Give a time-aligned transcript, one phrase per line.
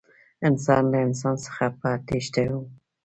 [0.47, 2.53] انسان له انسان څخه په تېښته و.